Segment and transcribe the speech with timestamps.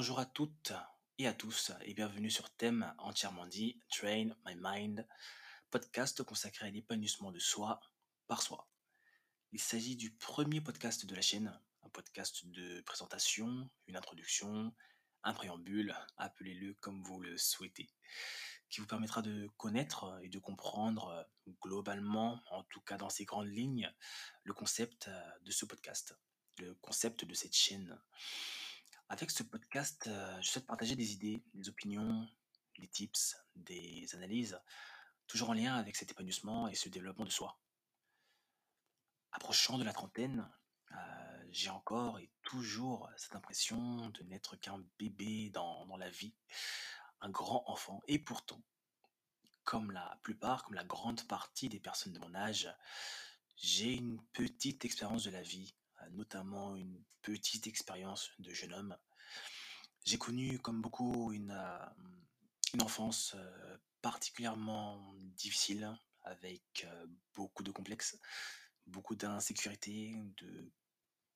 [0.00, 0.72] Bonjour à toutes
[1.18, 5.06] et à tous et bienvenue sur Thème entièrement dit Train My Mind,
[5.70, 7.82] podcast consacré à l'épanouissement de soi
[8.26, 8.66] par soi.
[9.52, 14.74] Il s'agit du premier podcast de la chaîne, un podcast de présentation, une introduction,
[15.22, 17.90] un préambule, appelez-le comme vous le souhaitez,
[18.70, 21.28] qui vous permettra de connaître et de comprendre
[21.60, 23.92] globalement, en tout cas dans ses grandes lignes,
[24.44, 25.10] le concept
[25.42, 26.18] de ce podcast,
[26.56, 28.00] le concept de cette chaîne.
[29.12, 30.08] Avec ce podcast,
[30.40, 32.28] je souhaite partager des idées, des opinions,
[32.78, 34.56] des tips, des analyses,
[35.26, 37.58] toujours en lien avec cet épanouissement et ce développement de soi.
[39.32, 40.48] Approchant de la trentaine,
[41.50, 46.36] j'ai encore et toujours cette impression de n'être qu'un bébé dans, la vie,
[47.20, 48.04] un grand enfant.
[48.06, 48.62] Et pourtant,
[49.64, 52.72] comme la plupart, comme la grande partie des personnes de mon âge,
[53.56, 55.74] j'ai une petite expérience de la vie,
[56.12, 58.96] notamment une petite expérience de jeune homme.
[60.10, 61.56] J'ai connu, comme beaucoup, une,
[62.74, 63.36] une enfance
[64.02, 66.84] particulièrement difficile, avec
[67.32, 68.18] beaucoup de complexes,
[68.88, 70.72] beaucoup d'insécurité, de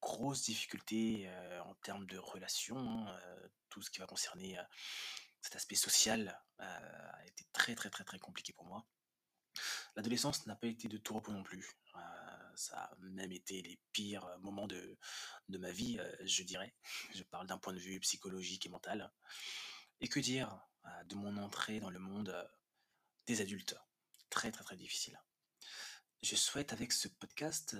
[0.00, 1.30] grosses difficultés
[1.66, 3.16] en termes de relations, hein,
[3.68, 4.58] tout ce qui va concerner
[5.40, 8.84] cet aspect social a été très très très très compliqué pour moi.
[9.94, 11.64] L'adolescence n'a pas été de tout repos non plus.
[12.56, 14.98] Ça a même été les pires moments de,
[15.48, 16.74] de ma vie, je dirais.
[17.14, 19.12] Je parle d'un point de vue psychologique et mental.
[20.00, 20.58] Et que dire
[21.06, 22.36] de mon entrée dans le monde
[23.26, 23.76] des adultes?
[24.30, 25.20] Très très très difficile.
[26.22, 27.76] Je souhaite avec ce podcast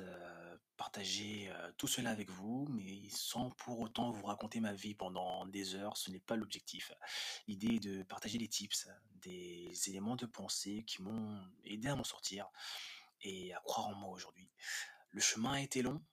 [0.77, 5.75] partager tout cela avec vous, mais sans pour autant vous raconter ma vie pendant des
[5.75, 6.93] heures, ce n'est pas l'objectif.
[7.47, 8.87] L'idée est de partager des tips,
[9.23, 12.47] des éléments de pensée qui m'ont aidé à m'en sortir
[13.23, 14.51] et à croire en moi aujourd'hui.
[15.11, 16.05] Le chemin a été long,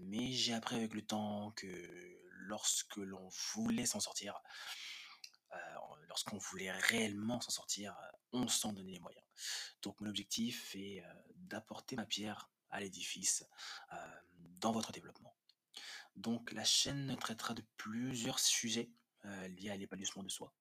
[0.00, 4.40] mais j'ai appris avec le temps que lorsque l'on voulait s'en sortir,
[6.08, 7.96] lorsqu'on voulait réellement s'en sortir,
[8.32, 9.24] on s'en donnait les moyens.
[9.82, 11.02] Donc mon objectif est
[11.36, 13.44] d'apporter ma pierre à l'édifice
[14.60, 15.34] dans votre développement.
[16.16, 18.90] Donc la chaîne traitera de plusieurs sujets
[19.48, 20.54] liés à l'épanouissement de soi,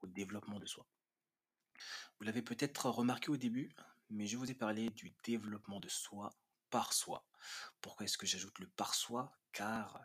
[0.00, 0.86] au développement de soi.
[2.18, 3.74] Vous l'avez peut-être remarqué au début,
[4.10, 6.36] mais je vous ai parlé du développement de soi
[6.70, 7.26] par soi.
[7.80, 9.32] Pourquoi est-ce que j'ajoute le par soi?
[9.52, 10.00] Car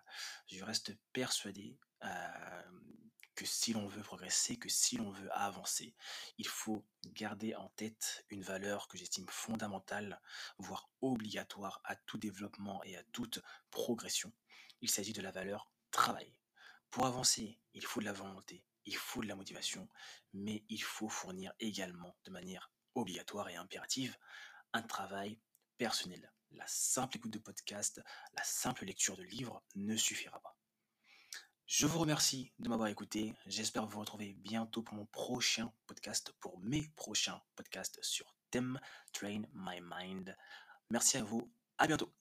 [0.48, 1.80] je reste persuadé
[3.36, 5.96] que si l'on veut progresser, que si l'on veut avancer,
[6.38, 10.22] il faut garder en tête une valeur que j'estime fondamentale,
[10.58, 13.40] voire obligatoire à tout développement et à toute
[13.72, 14.34] progression.
[14.82, 16.36] Il s'agit de la valeur travail.
[16.90, 19.88] Pour avancer, il faut de la volonté, il faut de la motivation,
[20.34, 24.18] mais il faut fournir également de manière obligatoire et impérative
[24.74, 25.40] un travail
[25.78, 26.32] personnel.
[26.52, 28.02] La simple écoute de podcast,
[28.34, 30.56] la simple lecture de livres ne suffira pas.
[31.68, 33.36] Je vous remercie de m'avoir écouté.
[33.46, 38.80] J'espère vous retrouver bientôt pour mon prochain podcast, pour mes prochains podcasts sur thème
[39.14, 40.36] Train My Mind.
[40.90, 41.54] Merci à vous.
[41.78, 42.12] À bientôt.